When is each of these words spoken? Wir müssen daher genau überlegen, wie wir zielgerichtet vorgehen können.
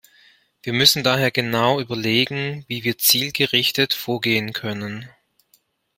Wir 0.63 0.73
müssen 0.73 1.03
daher 1.03 1.29
genau 1.29 1.79
überlegen, 1.79 2.65
wie 2.67 2.83
wir 2.83 2.97
zielgerichtet 2.97 3.93
vorgehen 3.93 4.51
können. 4.51 5.07